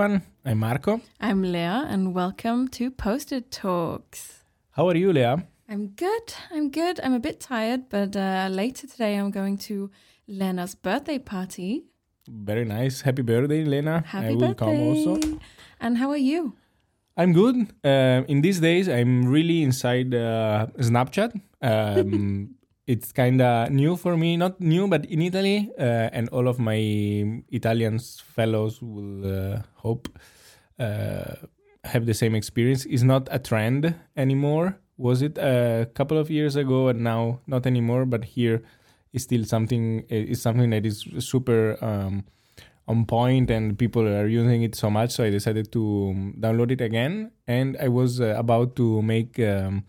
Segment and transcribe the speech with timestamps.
[0.00, 0.22] everyone.
[0.46, 1.00] I'm Marco.
[1.20, 4.44] I'm Leah, and welcome to Post-it Talks.
[4.70, 5.46] How are you, Leah?
[5.68, 6.34] I'm good.
[6.50, 7.00] I'm good.
[7.04, 9.90] I'm a bit tired, but uh, later today I'm going to
[10.26, 11.84] Lena's birthday party.
[12.26, 13.02] Very nice.
[13.02, 14.02] Happy birthday, Lena.
[14.06, 14.54] Happy I will birthday.
[14.54, 15.38] come also.
[15.80, 16.54] And how are you?
[17.18, 17.56] I'm good.
[17.84, 21.38] Uh, in these days, I'm really inside uh, Snapchat.
[21.60, 22.54] Um,
[22.90, 24.36] it's kind of new for me.
[24.36, 26.74] Not new, but in Italy, uh, and all of my
[27.50, 30.08] Italian fellows will uh, hope
[30.78, 31.34] uh,
[31.84, 32.84] have the same experience.
[32.86, 34.76] It's not a trend anymore.
[34.96, 38.06] Was it a couple of years ago, and now not anymore?
[38.06, 38.60] But here
[39.12, 40.00] is still something.
[40.08, 41.78] Is something that is super.
[41.80, 42.24] Um,
[42.88, 46.72] on point and people are using it so much so i decided to um, download
[46.72, 49.84] it again and i was uh, about to make um,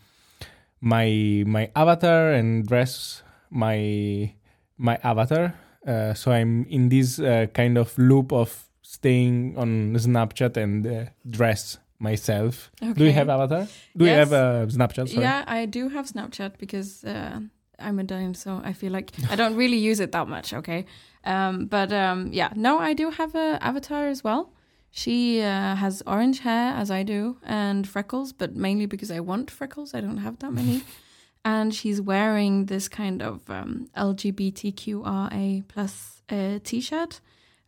[0.82, 4.34] my my avatar and dress my
[4.78, 5.54] my avatar.
[5.88, 11.06] Uh, so i'm in this uh, kind of loop of staying on snapchat and uh,
[11.28, 12.72] dress myself.
[12.80, 13.68] Do you have avatar?
[13.96, 15.10] Do you have a snapchat?
[15.10, 15.22] Sorry.
[15.22, 17.40] Yeah, I do have Snapchat because uh,
[17.80, 20.54] I'm a dime, so I feel like I don't really use it that much.
[20.54, 20.86] Okay,
[21.24, 24.52] um, but um, yeah, no, I do have a avatar as well.
[24.92, 29.50] She uh, has orange hair as I do and freckles, but mainly because I want
[29.50, 29.94] freckles.
[29.94, 30.82] I don't have that many.
[31.46, 37.22] and she's wearing this kind of um, LGBTQRA plus uh, t-shirt,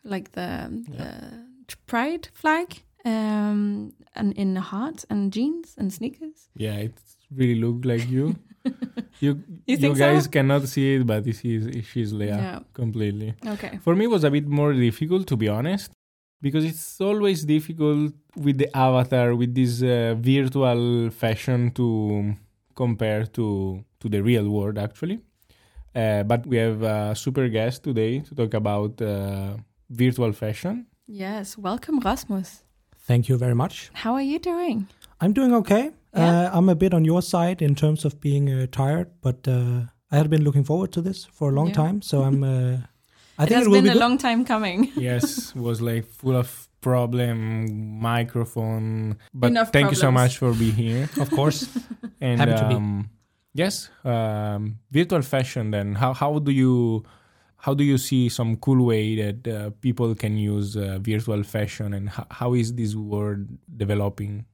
[0.03, 6.47] like the, the pride flag, um, and in a heart and jeans and sneakers.
[6.55, 6.93] yeah it
[7.35, 8.35] really look like you
[9.19, 9.93] you You so?
[9.95, 12.59] guys cannot see it but this is she's leah Yeah.
[12.73, 13.79] completely Okay.
[13.83, 15.91] For me, it was a bit more difficult, to be honest,
[16.45, 18.13] because it's always difficult
[18.45, 21.87] with the avatar, with this uh, virtual fashion to
[22.75, 23.45] compare to
[24.01, 25.17] to the real world, actually.
[25.95, 29.55] Uh, but we have a super guest today to talk about uh,
[29.89, 30.85] virtual fashion.
[31.07, 31.57] Yes.
[31.57, 32.49] Welcome, Rasmus.
[33.07, 33.89] Thank you very much.
[33.93, 34.87] How are you doing?
[35.21, 35.83] I'm doing okay.
[36.15, 36.29] Yeah?
[36.47, 39.81] Uh, I'm a bit on your side in terms of being uh, tired, but uh,
[40.11, 41.83] I had been looking forward to this for a long Yeah.
[41.83, 42.01] time.
[42.01, 42.43] So I'm.
[43.37, 43.99] I it think has it will been be a good.
[43.99, 44.91] long time coming.
[44.95, 49.17] Yes, was like full of problem, microphone.
[49.33, 51.09] But Enough thank you so much for being here.
[51.19, 51.67] of course.
[52.21, 52.75] And Happy to be.
[52.75, 53.09] um,
[53.53, 55.71] yes, um, virtual fashion.
[55.71, 57.03] Then how how do you
[57.57, 61.93] how do you see some cool way that uh, people can use uh, virtual fashion,
[61.93, 64.45] and how, how is this world developing?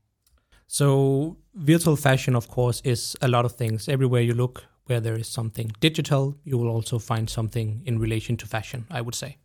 [0.67, 3.90] So virtual fashion, of course, is a lot of things.
[3.90, 8.38] Everywhere you look, where there is something digital, you will also find something in relation
[8.38, 8.85] to fashion.
[8.89, 9.38] I would say.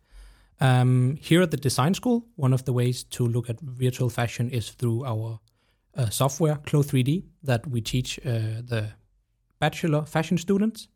[0.59, 4.49] Um, here at the design school, one of the ways to look at virtual fashion
[4.49, 5.39] is through our
[5.95, 8.89] uh, software, Clo 3D, that we teach uh, the
[9.59, 10.87] bachelor fashion students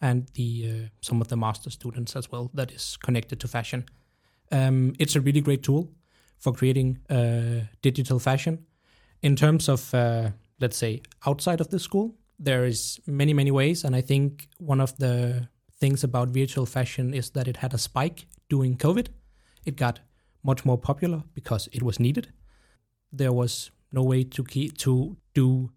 [0.00, 2.50] and the uh, some of the master students as well.
[2.54, 3.84] That is connected to fashion.
[4.50, 5.90] Um, it's a really great tool
[6.38, 8.66] for creating uh, digital fashion.
[9.22, 13.84] In terms of uh, let's say outside of the school, there is many many ways,
[13.84, 15.48] and I think one of the
[15.80, 19.08] things about virtual fashion is that it had a spike during COVID.
[19.64, 20.00] It got
[20.42, 22.28] much more popular because it was needed.
[23.12, 25.70] There was no way to keep, to do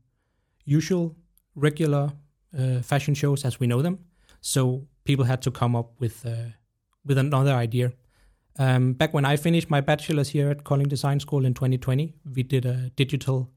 [0.65, 1.15] usual
[1.55, 2.11] regular
[2.57, 3.99] uh, fashion shows as we know them,
[4.41, 6.51] so people had to come up with uh,
[7.05, 7.91] with another idea.
[8.59, 12.43] Um, back when I finished my bachelor's here at Kolding Design School in 2020, we
[12.43, 13.49] did a digital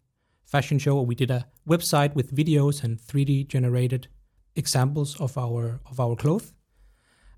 [0.50, 1.00] fashion show.
[1.00, 4.09] We did a website with videos and 3D generated
[4.56, 6.53] examples of our of our clothes,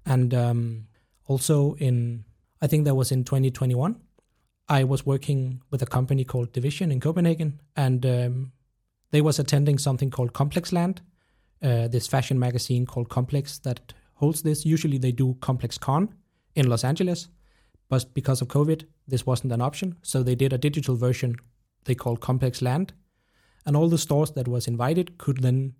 [0.06, 0.86] and um,
[1.26, 2.24] also in
[2.60, 4.00] I think that was in 2021.
[4.68, 8.52] I was working with a company called Division in Copenhagen, and um,
[9.10, 11.02] they was attending something called Complex Land,
[11.62, 14.64] uh, this fashion magazine called Complex that holds this.
[14.64, 16.14] Usually they do Complex Con
[16.54, 17.28] in Los Angeles,
[17.90, 19.96] but because of COVID, this wasn't an option.
[20.02, 21.36] So they did a digital version
[21.84, 22.92] they called Complex Land,
[23.66, 25.74] and all the stores that was invited could then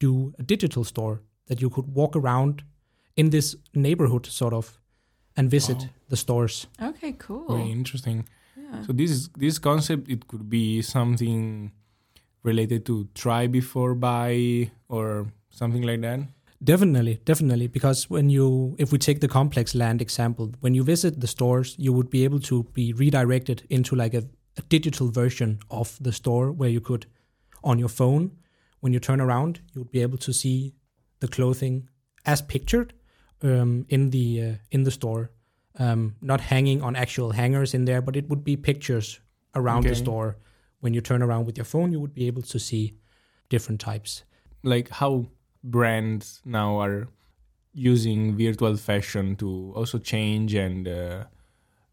[0.00, 2.62] do a digital store that you could walk around
[3.16, 4.78] in this neighborhood sort of
[5.36, 5.88] and visit Wow.
[6.08, 6.66] the stores.
[6.80, 7.56] Okay, cool.
[7.56, 8.26] Very interesting.
[8.56, 8.82] Yeah.
[8.86, 10.08] So this is this concept.
[10.08, 11.72] It could be something
[12.42, 16.20] related to try before buy or something like that.
[16.62, 17.66] Definitely, definitely.
[17.68, 21.74] Because when you, if we take the complex land example, when you visit the stores,
[21.78, 24.24] you would be able to be redirected into like a,
[24.56, 27.06] a digital version of the store where you could,
[27.66, 28.30] on your phone,
[28.80, 30.74] when you turn around, you would be able to see
[31.20, 31.88] the clothing
[32.24, 32.94] as pictured
[33.42, 35.30] um, in the uh, in the store,
[35.78, 39.20] um, not hanging on actual hangers in there, but it would be pictures
[39.54, 40.36] around the store.
[40.80, 42.98] When you turn around with your phone, you would be able to see
[43.48, 44.24] different types.
[44.62, 45.26] Like how
[45.64, 47.08] brands now are
[47.72, 51.24] using virtual fashion to also change and uh,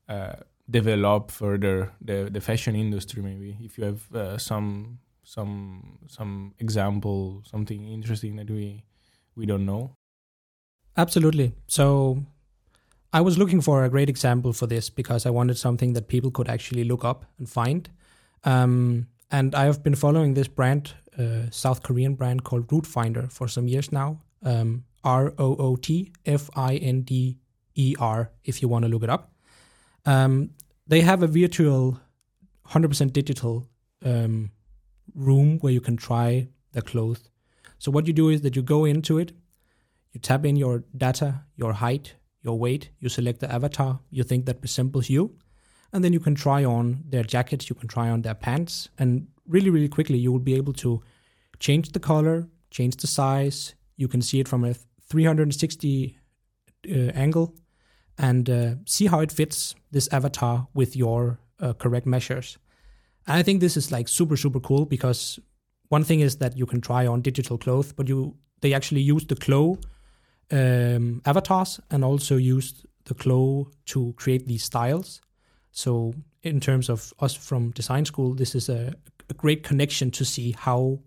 [0.07, 0.35] uh,
[0.69, 7.41] develop further the, the fashion industry maybe if you have uh, some some some example
[7.45, 8.83] something interesting that we
[9.35, 9.95] we don't know
[10.95, 11.53] Absolutely.
[11.67, 12.23] So
[13.11, 16.31] I was looking for a great example for this because I wanted something that people
[16.31, 17.89] could actually look up and find.
[18.43, 23.27] Um, and I have been following this brand, uh, South Korean brand called Root Finder,
[23.29, 24.21] for some years now.
[24.43, 27.39] Um, R O O T F I N D
[27.75, 29.31] E R, if you want to look it up.
[30.05, 30.51] Um,
[30.85, 31.99] they have a virtual,
[32.69, 33.67] 100% digital
[34.05, 34.51] um,
[35.15, 37.29] room where you can try the clothes.
[37.79, 39.33] So what you do is that you go into it,
[40.11, 44.45] you tap in your data, your height, your weight, you select the avatar you think
[44.45, 45.35] that resembles you,
[45.91, 49.27] and then you can try on their jackets, you can try on their pants, and
[49.47, 51.01] really, really quickly you will be able to
[51.59, 53.75] change the color, change the size.
[53.95, 54.73] You can see it from a
[55.09, 56.17] 360
[56.89, 57.55] uh, angle
[58.17, 62.57] and uh, see how it fits this avatar with your uh, correct measures.
[63.27, 65.39] And I think this is like super, super cool because
[65.89, 69.25] one thing is that you can try on digital clothes, but you they actually use
[69.25, 69.77] the Clo
[70.51, 75.21] um, avatars and also used the Clo to create these styles.
[75.71, 78.93] So in terms of us from design school, this is a,
[79.29, 80.99] a great connection to see how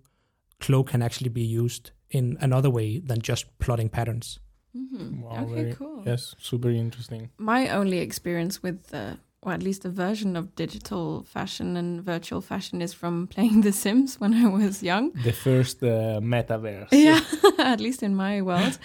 [0.60, 4.38] Clo can actually be used in another way than just plotting patterns.
[4.76, 5.22] Mhm.
[5.22, 6.02] Wow, okay, very- cool.
[6.06, 11.22] yes super interesting My only experience with, uh, or at least a version of digital
[11.24, 15.12] fashion and virtual fashion, is from playing The Sims when I was young.
[15.24, 17.20] the first uh, metaverse Yeah,
[17.58, 18.78] at least in my world.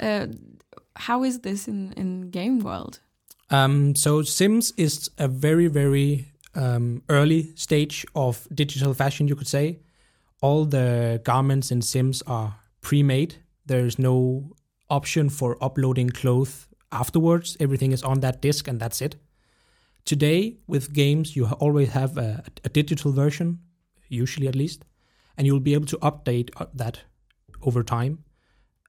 [0.00, 0.26] Uh,
[0.94, 3.00] how is this in in game world?
[3.50, 6.24] Um, so Sims is a very, very
[6.54, 9.78] um, early stage of digital fashion, you could say.
[10.40, 13.34] All the garments in Sims are pre-made.
[13.66, 14.50] There's no
[14.88, 17.56] option for uploading clothes afterwards.
[17.60, 19.16] Everything is on that disk, and that's it.
[20.06, 23.58] Today, with games, you always have a, a digital version,
[24.08, 24.84] usually at least,
[25.36, 27.00] and you'll be able to update uh, that
[27.62, 28.22] over time.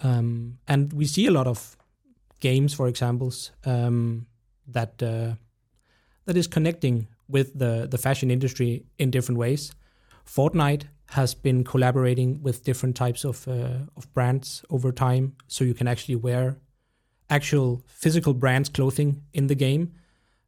[0.02, 1.76] Um, and we see a lot of
[2.40, 4.28] games, for examples, um,
[4.68, 5.34] that uh,
[6.26, 9.72] that is connecting with the the fashion industry in different ways.
[10.24, 15.74] Fortnite has been collaborating with different types of uh, of brands over time, so you
[15.74, 16.58] can actually wear
[17.28, 19.94] actual physical brands clothing in the game.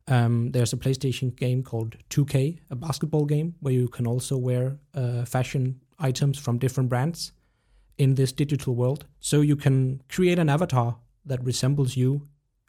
[0.10, 4.78] Um, there's a PlayStation game called 2K, a basketball game where you can also wear
[4.96, 7.32] uh, fashion items from different brands
[7.98, 9.06] in this digital world.
[9.20, 10.96] So you can create an avatar
[11.26, 12.22] that resembles you,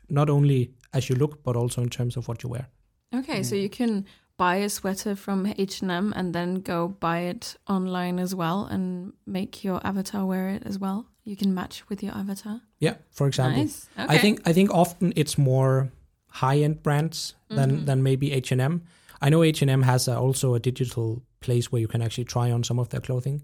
[0.09, 2.69] not only as you look, but also in terms of what you wear.
[3.15, 3.63] Okay, so Mm.
[3.63, 4.05] you can
[4.37, 9.65] buy a sweater from H&M and then go buy it online as well and make
[9.65, 11.07] your avatar wear it as well.
[11.25, 12.61] You can match with your avatar.
[12.79, 13.63] Yeah, for example.
[13.63, 13.89] Nice.
[13.99, 14.15] Okay.
[14.15, 15.91] I think I think often it's more
[16.31, 17.87] high end brands than Mhm.
[17.87, 18.83] than maybe H and M.
[19.21, 22.25] I know H and M has a, also a digital place where you can actually
[22.25, 23.43] try on some of their clothing,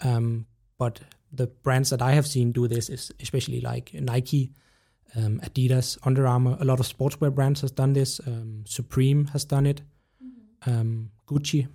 [0.00, 0.46] um,
[0.78, 1.00] but
[1.32, 4.52] the brands that I have seen do this is especially like Nike,
[5.16, 6.56] um, Adidas, Under Armour.
[6.60, 8.20] A lot of sportswear brands has done this.
[8.26, 9.82] Um, Supreme has done it.
[10.66, 11.66] Um, Gucci.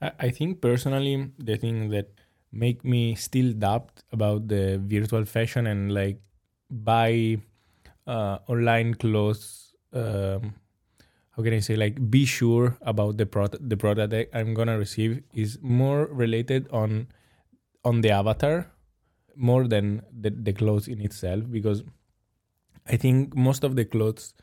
[0.00, 2.08] I, I think personally the thing that
[2.52, 6.20] make me still doubt about the virtual fashion and like
[6.70, 7.38] buy
[8.08, 10.54] uh, online clothes um,
[11.36, 14.78] how can I say like be sure about the product the product that I'm gonna
[14.78, 17.08] receive is more related on
[17.84, 18.72] on the avatar
[19.36, 21.84] more than the, the clothes in itself because
[22.88, 24.34] I think most of the clothes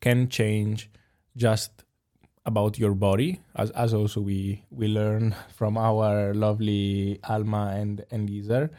[0.00, 0.90] can change
[1.36, 1.84] just
[2.44, 8.28] about your body as, as also we we learn from our lovely alma and and
[8.28, 8.70] Gizer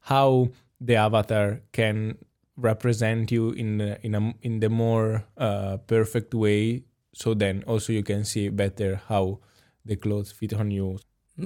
[0.00, 0.48] how
[0.80, 2.18] the avatar can
[2.56, 7.92] represent you in the, in a in the more uh, perfect way so then also
[7.92, 9.38] you can see better how
[9.84, 10.98] the clothes fit on you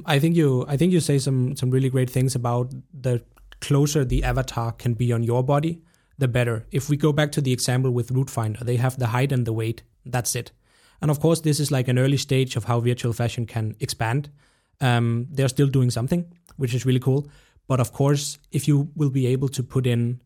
[0.05, 3.23] I think you I think you say some some really great things about the
[3.61, 5.83] closer the avatar can be on your body,
[6.19, 6.67] the better.
[6.71, 9.47] If we go back to the example with Root Finder, they have the height and
[9.47, 9.83] the weight.
[10.05, 10.53] That's it.
[11.01, 14.31] And of course, this is like an early stage of how virtual fashion can expand.
[14.81, 17.29] Um, they're still doing something, which is really cool.
[17.69, 20.21] But of course, if you will be able to put in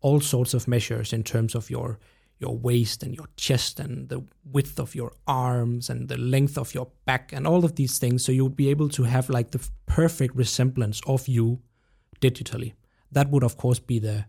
[0.00, 1.98] all sorts of measures in terms of your
[2.38, 6.74] your waist and your chest and the width of your arms and the length of
[6.74, 8.24] your back and all of these things.
[8.24, 11.60] So you would be able to have like the perfect resemblance of you
[12.20, 12.72] digitally.
[13.12, 14.24] That would of course be the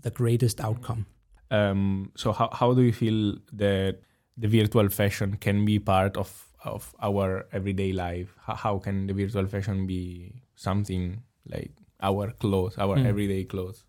[0.00, 1.06] the greatest outcome.
[1.50, 4.00] Um, so how, how do you feel that
[4.36, 8.34] the virtual fashion can be part of of our everyday life?
[8.46, 13.06] How, how can the virtual fashion be something like our clothes our Mm.
[13.06, 13.84] everyday clothes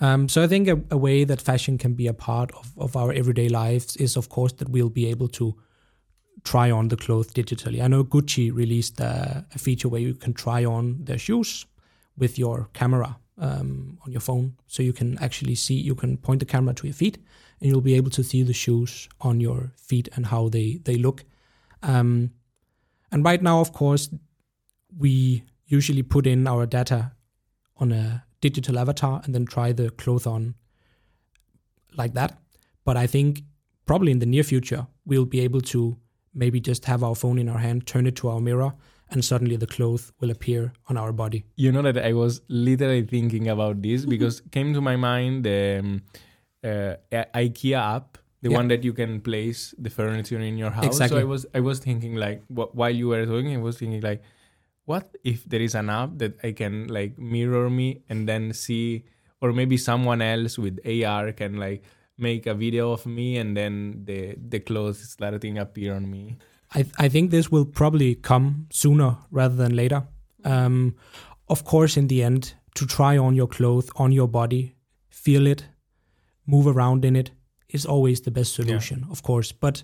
[0.00, 2.96] Um, so I think a, a, way that fashion can be a part of, of
[2.96, 5.54] our everyday lives is, of course, that we'll be able to
[6.42, 7.82] try on the clothes digitally.
[7.82, 11.64] I know Gucci released a, a feature where you can try on their shoes
[12.18, 15.74] with your camera um, on your phone, so you can actually see.
[15.74, 17.18] You can point the camera to your feet,
[17.60, 20.96] and you'll be able to see the shoes on your feet and how they they
[20.96, 21.24] look.
[21.82, 22.32] Um,
[23.10, 24.08] and right now, of course,
[24.96, 27.12] we usually put in our data
[27.76, 30.54] on a digital avatar and then try the clothes on
[31.96, 32.30] like that.
[32.84, 33.42] But I think
[33.86, 35.96] probably in the near future, we'll be able to
[36.42, 38.74] maybe just have our phone in our hand, turn it to our mirror,
[39.10, 41.40] and suddenly the clothes will appear on our body.
[41.56, 45.60] You know that I was literally thinking about this because came to my mind the
[45.78, 46.02] um,
[46.62, 46.96] uh,
[47.44, 48.56] IKEA app, the yeah.
[48.56, 50.86] one that you can place the furniture in your house.
[50.86, 51.20] Exactly.
[51.20, 54.02] So I was I was thinking like wh- while you were talking, I was thinking
[54.02, 54.22] like,
[54.84, 59.04] what if there is an app that I can like mirror me and then see,
[59.40, 61.82] or maybe someone else with AR can like
[62.18, 66.36] make a video of me and then the the clothes starting appear on me.
[66.74, 70.04] I I think this will probably come sooner rather than later.
[70.44, 70.94] Um,
[71.48, 74.76] of course, in the end, to try on your clothes on your body,
[75.08, 75.66] feel it,
[76.46, 77.30] move around in it
[77.68, 79.12] is always the best solution, yeah.
[79.12, 79.52] of course.
[79.52, 79.82] But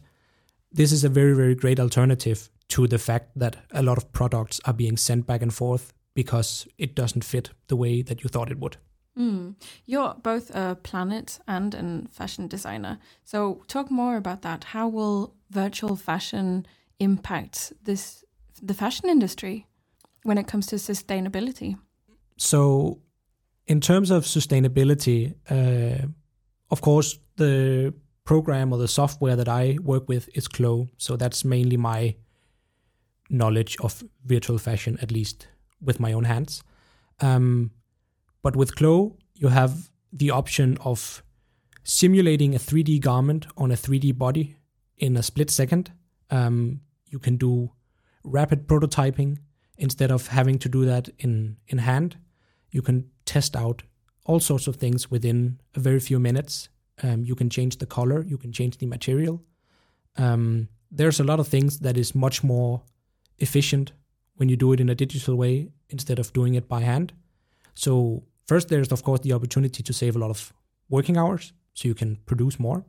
[0.72, 4.60] this is a very very great alternative to the fact that a lot of products
[4.64, 8.50] are being sent back and forth because it doesn't fit the way that you thought
[8.50, 8.76] it would.
[9.18, 9.54] Mm.
[9.86, 12.98] You're both a planet and a fashion designer.
[13.24, 14.64] So, talk more about that.
[14.64, 16.66] How will virtual fashion
[16.98, 18.24] impact this
[18.62, 19.66] the fashion industry
[20.22, 21.76] when it comes to sustainability?
[22.36, 23.00] So,
[23.66, 26.06] in terms of sustainability, uh,
[26.70, 27.92] of course, the
[28.24, 30.88] program or the software that I work with is Clo.
[30.98, 32.14] So that's mainly my
[33.30, 35.48] knowledge of virtual fashion, at least
[35.80, 36.62] with my own hands.
[37.20, 37.70] Um,
[38.42, 41.22] but with Clo, you have the option of
[41.84, 44.56] simulating a 3D garment on a 3D body
[44.98, 45.92] in a split second.
[46.30, 47.72] Um, you can do
[48.22, 49.38] rapid prototyping
[49.78, 52.18] instead of having to do that in, in hand.
[52.70, 53.82] You can test out
[54.26, 56.68] all sorts of things within a very few minutes.
[57.02, 59.42] Um, you can change the color, you can change the material.
[60.16, 62.82] Um, there's a lot of things that is much more
[63.40, 63.92] efficient
[64.36, 67.12] when you do it in a digital way instead of doing it by hand.
[67.74, 70.52] So First, there's of course the opportunity to save a lot of
[70.88, 72.84] working hours, so you can produce more.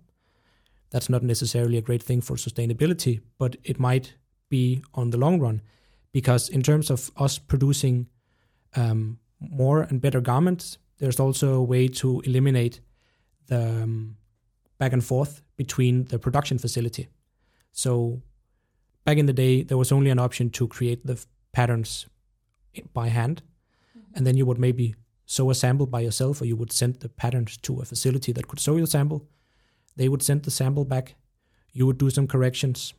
[0.89, 4.15] That's not necessarily a great thing for sustainability, but it might
[4.49, 5.61] be on the long run,
[6.11, 8.07] because in terms of us producing
[8.75, 12.81] um, more and better garments, there's also a way to eliminate
[13.45, 14.17] the um,
[14.79, 17.07] back and forth between the production facility.
[17.71, 18.23] So
[19.05, 22.07] back in the day, there was only an option to create the patterns
[22.93, 23.41] by hand,
[23.97, 24.15] mm-hmm.
[24.15, 27.09] and then you would maybe sew a sample by yourself, or you would send the
[27.09, 29.27] patterns to a facility that could sew your sample.
[29.95, 31.15] They would send the sample back.
[31.73, 32.93] You would do some corrections,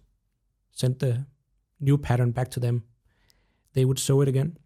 [0.70, 1.26] send the
[1.80, 2.84] new pattern back to them.
[3.74, 4.56] They would sew it again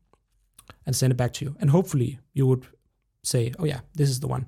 [0.85, 1.57] and send it back to you.
[1.61, 2.67] And hopefully you would
[3.23, 4.47] say, oh, yeah, this is the one.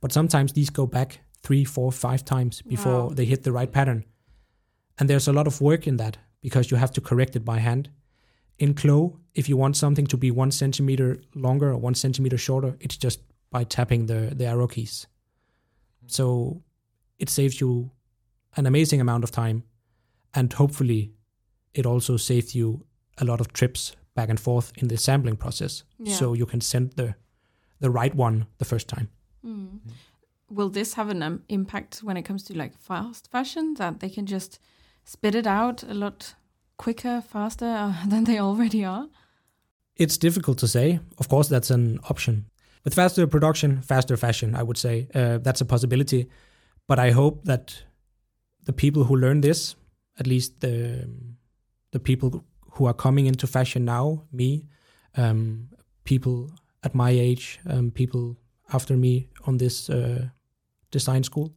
[0.00, 3.08] But sometimes these go back three, four, five times before wow.
[3.08, 4.04] they hit the right pattern.
[4.98, 7.58] And there's a lot of work in that because you have to correct it by
[7.58, 7.90] hand.
[8.58, 12.76] In Clo, if you want something to be one centimeter longer or one centimeter shorter,
[12.80, 13.20] it's just
[13.50, 15.06] by tapping the, the arrow keys.
[16.06, 16.62] So
[17.18, 17.90] it saves you
[18.56, 19.64] an amazing amount of time.
[20.34, 21.12] And hopefully,
[21.74, 22.84] it also saves you
[23.18, 25.84] a lot of trips back and forth in the sampling process.
[25.98, 26.14] Yeah.
[26.14, 27.14] So you can send the,
[27.80, 29.08] the right one the first time.
[29.44, 29.80] Mm.
[30.50, 34.10] Will this have an um, impact when it comes to like fast fashion that they
[34.10, 34.58] can just
[35.04, 36.34] spit it out a lot
[36.76, 39.08] quicker, faster uh, than they already are?
[39.96, 41.00] It's difficult to say.
[41.18, 42.46] Of course, that's an option.
[42.84, 46.28] With faster production, faster fashion, I would say uh, that's a possibility.
[46.88, 47.84] But I hope that
[48.64, 49.76] the people who learn this,
[50.18, 51.08] at least the
[51.92, 54.64] the people who are coming into fashion now, me,
[55.16, 55.68] um,
[56.04, 56.50] people
[56.82, 58.36] at my age, um, people
[58.72, 60.28] after me on this uh,
[60.90, 61.54] design school,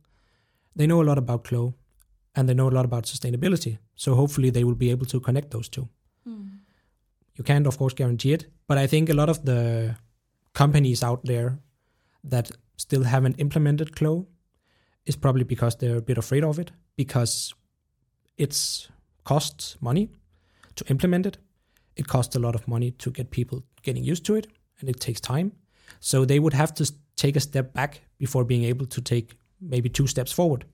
[0.76, 1.74] they know a lot about Clo
[2.36, 3.78] and they know a lot about sustainability.
[3.96, 5.88] So hopefully they will be able to connect those two.
[6.28, 6.60] Mm.
[7.36, 9.96] You can't, of course, guarantee it, but I think a lot of the
[10.54, 11.60] companies out there
[12.24, 14.28] that still haven't implemented Clo
[15.06, 17.54] is probably because they're a bit afraid of it because
[18.38, 18.90] it's
[19.24, 20.10] costs money
[20.76, 21.38] to implement it.
[21.96, 24.48] It costs a lot of money to get people getting used to it,
[24.80, 25.54] and it takes time.
[26.00, 29.90] So they would have to take a step back before being able to take maybe
[29.90, 30.66] two steps forward.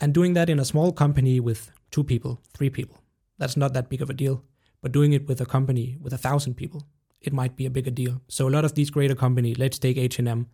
[0.00, 2.98] And doing that in a small company with two people, three people,
[3.38, 4.42] that's not that big of a deal.
[4.80, 6.86] But doing it with a company with a thousand people,
[7.20, 8.22] it might be a bigger deal.
[8.28, 10.46] So a lot of these greater companies, let's take H&M,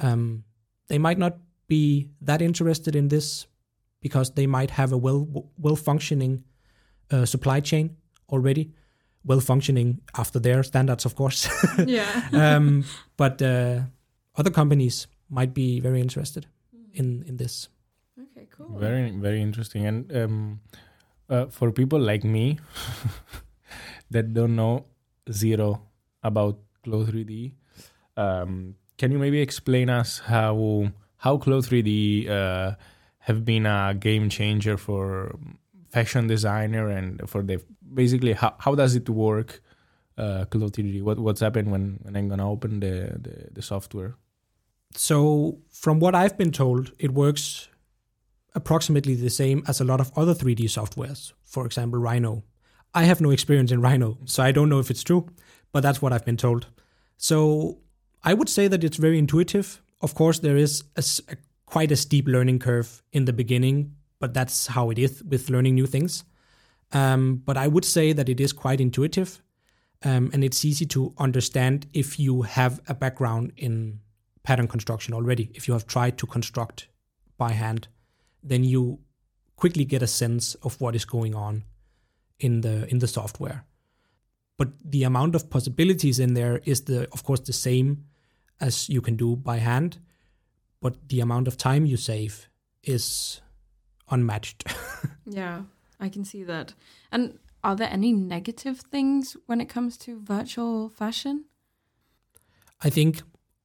[0.00, 0.44] Um,
[0.88, 1.38] they might not
[1.68, 3.46] be that interested in this
[4.00, 5.26] because they might have a well
[5.58, 6.44] well functioning
[7.10, 7.96] uh, supply chain
[8.28, 8.72] already,
[9.24, 11.48] well functioning after their standards, of course.
[11.86, 12.28] yeah.
[12.32, 12.84] um,
[13.16, 13.80] but uh,
[14.36, 16.46] other companies might be very interested
[16.92, 17.68] in in this.
[18.60, 18.78] Okay, cool.
[18.78, 19.86] Very, very interesting.
[19.86, 20.60] And um,
[21.28, 22.58] uh, for people like me
[24.10, 24.86] that don't know
[25.30, 25.82] zero
[26.22, 27.52] about Clo 3D,
[28.16, 32.74] um, can you maybe explain us how how Clo 3D uh,
[33.20, 35.38] have been a game changer for
[35.90, 37.62] fashion designer and for the
[37.94, 39.62] basically how, how does it work?
[40.16, 41.00] Uh, Clo 3D.
[41.02, 44.16] What what's happened when, when I'm gonna open the, the, the software?
[44.96, 47.67] So, from what I've been told, it works
[48.58, 52.42] approximately the same as a lot of other 3D softwares, for example, Rhino.
[52.94, 55.26] I have no experience in Rhino, so I don't know if it's true,
[55.72, 56.66] but that's what I've been told.
[57.16, 57.78] So,
[58.22, 59.80] I would say that it's very intuitive.
[60.00, 61.36] Of course, there is a, a-
[61.66, 65.74] quite a steep learning curve in the beginning, but that's how it is with learning
[65.74, 66.24] new things.
[66.92, 69.42] Um, but I would say that it is quite intuitive
[70.02, 74.00] um, and it's easy to understand if you have a background in
[74.42, 75.50] pattern construction already.
[75.54, 76.88] If you have tried to construct
[77.36, 77.88] by hand,
[78.42, 79.00] then you
[79.56, 81.64] quickly get a sense of what is going on
[82.38, 83.64] in the in the software.
[84.56, 88.04] But the amount of possibilities in there is the of course the same
[88.60, 89.98] as you can do by hand,
[90.80, 92.48] but the amount of time you save
[92.82, 93.40] is
[94.10, 94.64] unmatched.
[95.30, 95.64] Yeah,
[96.00, 96.74] I can see that.
[97.12, 101.44] And are there any negative things when it comes to virtual fashion?
[102.82, 103.22] I think,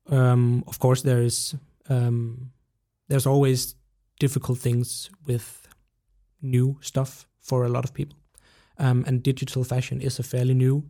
[0.08, 1.56] um, of course, there is
[1.90, 2.52] um,
[3.08, 3.76] there's always
[4.20, 5.68] difficult things with
[6.42, 8.18] new stuff for a lot of people,
[8.78, 10.84] um, and digital fashion is a fairly new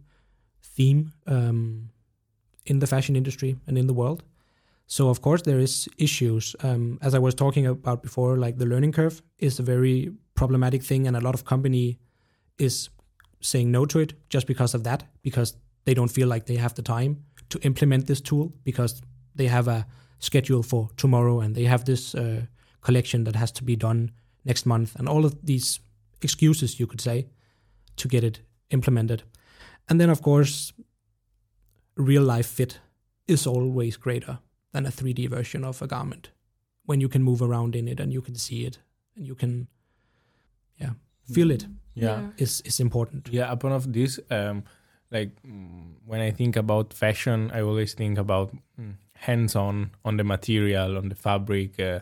[0.61, 1.89] theme um,
[2.65, 4.23] in the fashion industry and in the world.
[4.87, 6.55] So of course there is issues.
[6.61, 10.83] Um, as I was talking about before, like the learning curve is a very problematic
[10.83, 11.99] thing, and a lot of company
[12.57, 12.89] is
[13.41, 16.75] saying no to it just because of that, because they don't feel like they have
[16.75, 19.01] the time to implement this tool because
[19.35, 19.85] they have a
[20.19, 22.41] schedule for tomorrow and they have this uh,
[22.83, 24.11] collection that has to be done
[24.45, 25.79] next month and all of these
[26.21, 27.27] excuses you could say
[27.95, 29.23] to get it implemented.
[29.89, 30.73] And then of course
[31.95, 32.79] real life fit
[33.27, 34.39] is always greater
[34.71, 36.31] than a 3d version of a garment
[36.85, 38.79] when you can move around in it and you can see it
[39.15, 39.67] and you can
[40.77, 40.91] yeah
[41.31, 41.65] feel it.
[41.95, 42.29] Yeah.
[42.37, 43.29] is is important.
[43.31, 44.63] Yeah, upon of this, um,
[45.11, 50.23] like mm, when I think about fashion, I always think about mm, hands-on on the
[50.23, 51.99] material, on the fabric, uh,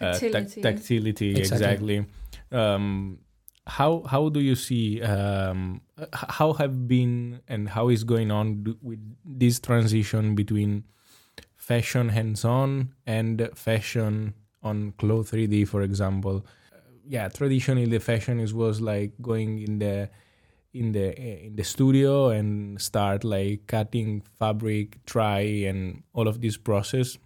[0.00, 0.62] uh, tac- Tactility.
[0.62, 1.30] tactility.
[1.36, 1.96] Exactly.
[1.96, 2.06] Exactly.
[2.50, 3.18] Um,
[3.66, 5.80] how how do you see um,
[6.12, 10.84] how have been and how is going on do- with this transition between
[11.56, 16.44] fashion hands-on and fashion on Clo 3D, for example?
[17.04, 20.08] yeah traditionally the fashion is was like going in the
[20.72, 26.56] in the in the studio and start like cutting fabric try and all of this
[26.56, 27.18] process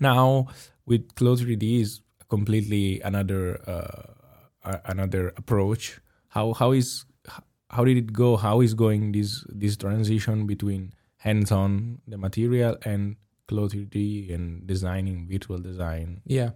[0.00, 0.48] now
[0.86, 7.04] with Clo 3D is completely another uh, another approach how how is
[7.70, 12.76] how did it go how is going this this transition between hands on the material
[12.84, 13.16] and
[13.48, 16.50] Clo 3D and designing virtual design Yeah.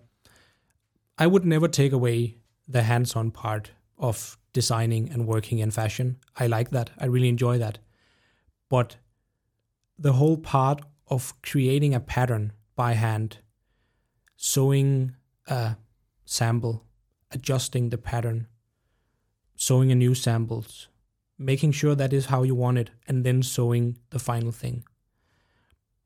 [1.19, 2.37] I would never take away
[2.69, 6.19] the hands on part of designing and working in fashion.
[6.37, 6.91] I like that.
[6.99, 7.79] I really enjoy that.
[8.69, 8.97] But
[9.99, 13.39] the whole part of creating a pattern by hand,
[14.37, 15.17] sewing
[15.49, 15.77] a
[16.25, 16.85] sample,
[17.33, 18.47] adjusting the pattern,
[19.57, 20.87] sewing a new samples,
[21.37, 24.85] making sure that is how you want it, and then sewing the final thing.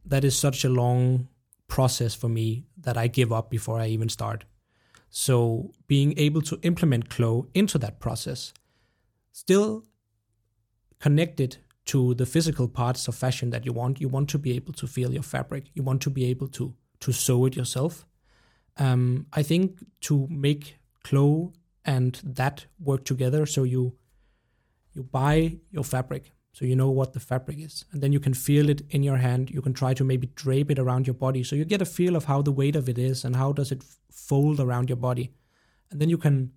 [0.03, 1.29] That is such a long
[1.69, 4.47] process for me that I give up before I even start.
[5.11, 8.55] So being able to implement Clo into that process,
[9.31, 9.85] still
[11.01, 14.01] connected to the physical parts of fashion that you want.
[14.01, 15.65] You want to be able to feel your fabric.
[15.75, 18.07] You want to be able to to sew it yourself.
[18.77, 21.53] Um, I think to make Clo
[21.85, 23.95] and that work together, so you
[24.95, 28.35] you buy your fabric, so you know what the fabric is, and then you can
[28.35, 29.51] feel it in your hand.
[29.51, 32.15] You can try to maybe drape it around your body, so you get a feel
[32.15, 35.33] of how the weight of it is and how does it fold around your body,
[35.91, 36.53] and then you can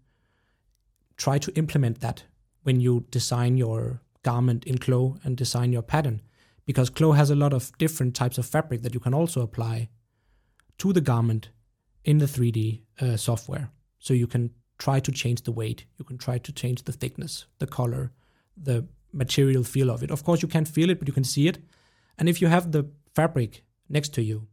[1.18, 2.24] try to implement that
[2.64, 6.22] when you design your garment in Clo and design your pattern,
[6.66, 9.90] because Clo has a lot of different types of fabric that you can also apply
[10.80, 11.50] to the garment
[12.04, 13.70] in the 3D uh, software.
[14.00, 17.46] So you can try to change the weight, you can try to change the thickness,
[17.60, 18.12] the color,
[18.58, 20.12] the material feel of it.
[20.12, 21.58] Of course, you can't feel it, but you can see it.
[22.18, 22.84] And if you have the
[23.14, 24.48] fabric next to you,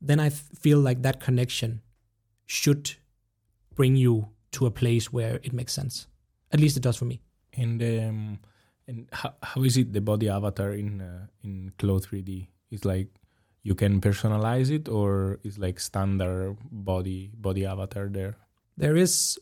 [0.00, 1.82] then I th- feel like that connection
[2.46, 2.84] should
[3.74, 6.06] bring you to a place where it makes sense.
[6.52, 7.20] At least it does for me.
[7.62, 8.38] And um,
[8.86, 12.48] and how, how is it the body avatar in uh, in Clo 3D?
[12.70, 13.08] It's like
[13.62, 18.36] you can personalize it, or is like standard body body avatar there?
[18.76, 19.38] There is,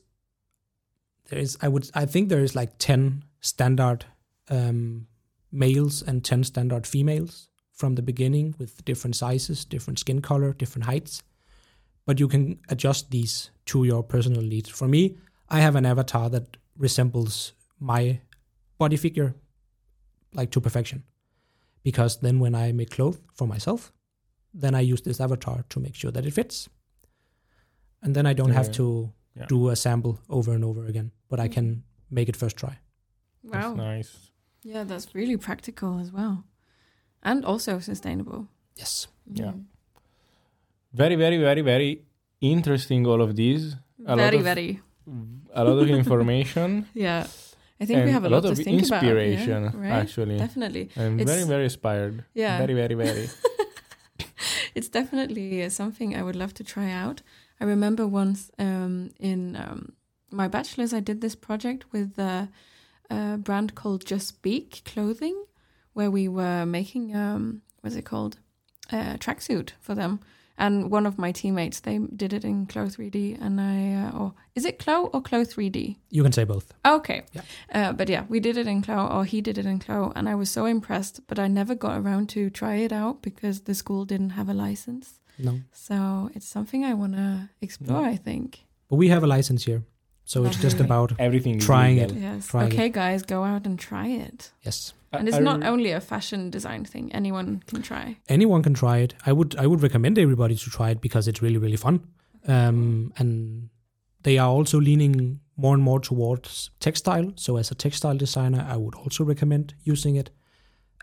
[1.29, 1.59] there is.
[1.61, 1.91] I would.
[1.95, 4.05] I think there is like ten standard
[4.49, 5.09] um,
[5.51, 10.85] males and ten standard females from the beginning with different sizes, different skin color, different
[10.85, 11.23] heights.
[12.07, 14.69] But you can adjust these to your personal needs.
[14.69, 15.17] For me,
[15.49, 18.21] I have an avatar that resembles my
[18.83, 19.31] body figure
[20.35, 21.03] like to perfection.
[21.89, 23.93] Because then when I make clothes for myself,
[24.63, 26.69] then I use this avatar to make sure that it fits.
[28.03, 28.85] And then I don't have to
[29.39, 29.47] Yeah.
[29.49, 31.67] do a sample over and over again, but I can
[32.11, 32.75] make it first try.
[33.45, 33.75] That's Wow.
[33.75, 34.11] nice.
[34.73, 36.35] Yeah, that's really practical as well.
[37.23, 38.41] And also sustainable.
[38.77, 39.09] Yes.
[39.41, 39.53] Yeah.
[39.53, 39.65] Mm.
[40.93, 41.91] Very, very, very, very
[42.41, 43.07] interesting.
[43.07, 44.81] All of these, A lot Very, of- very.
[45.55, 47.27] a lot of information, Yeah.
[47.83, 49.65] I think we have a, lot, lot to of think inspiration.
[49.65, 49.75] about.
[49.75, 50.01] Yeah, right?
[50.03, 50.91] Actually, Definitely.
[50.97, 52.25] I'm It's- very, very inspired.
[52.35, 52.59] Yeah.
[52.59, 53.29] Very, very, very.
[54.75, 57.23] it's definitely uh, something I would love to try out.
[57.61, 59.93] I remember once um, in um,
[60.31, 62.49] my bachelor's, I did this project with a,
[63.11, 65.45] a brand called Just Speak Clothing,
[65.93, 68.39] where we were making um, what's it called,
[68.91, 70.21] a tracksuit for them.
[70.59, 74.35] And one of my teammates, they did it in Clo 3D, and I, uh, or
[74.55, 75.97] is it Clo or Clo 3D?
[76.11, 76.73] You can say both.
[76.85, 77.23] Okay.
[77.33, 77.43] Yeah.
[77.73, 80.29] Uh, but yeah, we did it in Clo, or he did it in Clo, and
[80.29, 81.21] I was so impressed.
[81.27, 84.55] But I never got around to try it out because the school didn't have a
[84.55, 85.21] license.
[85.39, 85.61] No.
[85.73, 88.03] So it's something I want to explore.
[88.03, 88.09] Yeah.
[88.09, 88.65] I think.
[88.89, 89.83] But we have a license here.
[90.25, 91.59] So it's just about, Everything.
[91.59, 92.17] Trying legal.
[92.17, 92.47] Yes.
[92.47, 92.73] Try it.
[92.73, 94.53] okay, guys, go out and try it.
[94.63, 94.95] yes.
[95.13, 97.13] And it's not only a fashion design thing.
[97.13, 98.17] Anyone can try.
[98.29, 99.15] anyone can try it.
[99.27, 102.01] I would I would recommend everybody to try it because it's really really fun.
[102.49, 103.69] Um, and
[104.23, 107.33] they are also leaning more and more towards textile.
[107.37, 110.31] So as a textile designer, I would also recommend using it.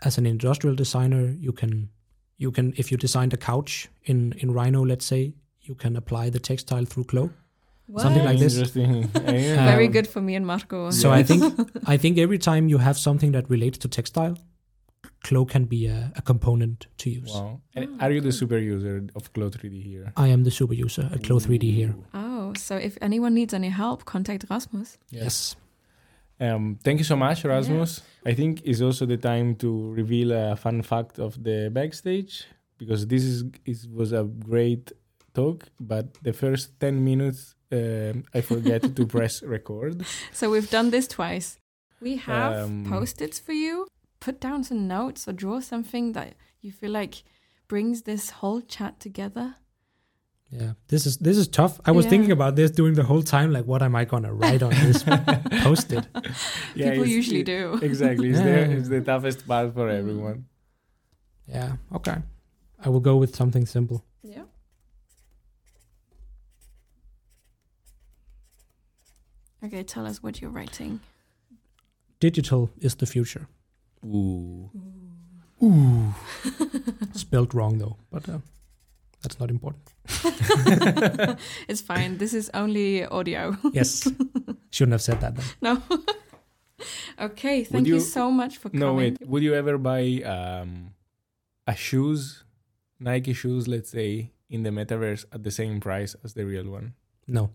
[0.02, 1.90] As an industrial designer, you can
[2.36, 6.30] you can if you designed a couch in in Rhino, let's say, you can apply
[6.30, 7.04] the textile through
[7.92, 8.02] Clo.
[8.02, 8.54] Something like this.
[8.54, 9.02] Interesting.
[9.66, 10.90] Very Um, good for me and Marco.
[10.90, 11.42] So I think
[11.94, 14.36] I think every time you have something that relates to textile,
[15.24, 17.32] Clo can be a, a component to use.
[17.34, 17.60] Wow.
[17.74, 20.12] And are you the super user of Clo 3D here?
[20.16, 21.94] I am the super user at Clo 3D here.
[22.14, 24.98] Oh, so if anyone needs any help, contact Rasmus.
[25.10, 25.56] Yes.
[26.40, 28.00] Um, thank you so much, Rasmus.
[28.24, 32.46] I think it's also the time to reveal a fun fact of the backstage
[32.78, 34.90] because this is it was a great
[35.34, 40.04] talk, but the first ten minutes um, I forget to press record.
[40.32, 41.58] So we've done this twice.
[42.00, 43.86] We have Um, post-its for you.
[44.20, 47.22] Put down some notes or draw something that you feel like
[47.68, 49.54] brings this whole chat together.
[50.50, 51.80] Yeah, this is this is tough.
[51.86, 52.10] I was Yeah.
[52.10, 53.52] thinking about this during the whole time.
[53.52, 55.04] Like, what am I gonna write on this
[55.62, 56.04] post-it?
[56.74, 57.78] People usually it- do.
[57.80, 58.66] Exactly, it's, Yeah.
[58.66, 59.98] the, it's the toughest part for Mm.
[59.98, 60.44] everyone.
[61.46, 62.16] Yeah, okay.
[62.84, 64.04] I will go with something simple.
[64.22, 64.44] Yeah.
[69.64, 71.00] Okay, tell us what you're writing.
[72.18, 73.46] Digital is the future.
[74.04, 74.70] Ooh.
[75.62, 76.14] Ooh,
[77.12, 78.38] spelled wrong though, but uh,
[79.22, 79.82] that's not important.
[81.68, 82.16] it's fine.
[82.16, 83.56] This is only audio.
[83.74, 84.08] Yes,
[84.70, 85.36] shouldn't have said that.
[85.36, 85.44] Then.
[85.60, 85.82] no.
[87.20, 88.86] okay, thank you, you- so much for No, coming.
[88.86, 89.28] No, wait.
[89.28, 90.94] Would you ever buy um,
[91.66, 92.42] a shoes,
[92.98, 96.94] Nike shoes, let's say, in the metaverse at the same price as the real one?
[97.28, 97.50] No,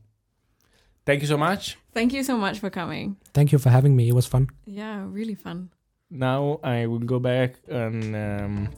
[1.05, 1.77] Thank you so much.
[1.93, 3.15] Thank you so much for coming.
[3.33, 4.09] thank you for having me.
[4.09, 4.49] It was fun.
[4.65, 5.69] Yeah, really fun.
[6.09, 8.69] Now I will go back on um,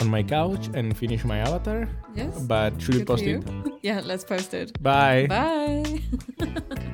[0.00, 1.88] on my couch and finish my avatar.
[2.14, 2.38] Yes.
[2.42, 3.72] But should we Good for post it?
[3.82, 4.80] Yeah, let's post it.
[4.82, 5.26] Bye.
[5.28, 6.02] Bye.